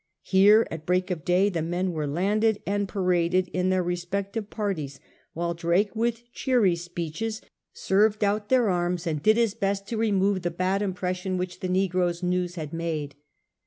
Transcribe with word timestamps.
Here 0.23 0.65
at 0.71 0.87
break 0.87 1.11
of 1.11 1.23
day 1.23 1.49
the 1.49 1.61
men 1.61 1.91
were 1.91 2.07
landed, 2.07 2.59
and 2.65 2.87
paraded 2.87 3.49
in 3.49 3.69
their 3.69 3.83
respective 3.83 4.49
parties, 4.49 4.99
while 5.33 5.53
Drake 5.53 5.95
with 5.95 6.23
cheery 6.33 6.75
speeches 6.75 7.39
served 7.71 8.23
out 8.23 8.51
II 8.51 8.57
NOMBRE 8.57 8.65
DE 8.65 8.65
BIOS 8.65 8.65
25 8.65 8.65
their 8.65 8.69
arms 8.71 9.05
and 9.07 9.21
did 9.21 9.37
his 9.37 9.53
best 9.53 9.87
to 9.89 9.97
remove 9.97 10.41
the 10.41 10.49
bad 10.49 10.81
im 10.81 10.95
pression 10.95 11.37
which 11.37 11.59
the 11.59 11.69
negroes' 11.69 12.23
news 12.23 12.55
had 12.55 12.73
made. 12.73 13.13